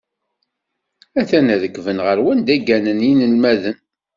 A-t-an 1.19 1.47
rekben 1.61 1.97
ɣer 2.05 2.17
wanda 2.23 2.55
gganen 2.65 2.99
yinelmaden. 3.07 3.77